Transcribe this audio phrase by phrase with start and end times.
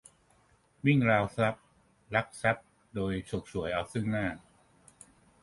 [0.85, 1.63] -วิ่งราวทรัพย์
[2.15, 2.65] ลักทรัพย์
[2.95, 4.27] โดย ฉกฉวยเอาซึ่งหน้า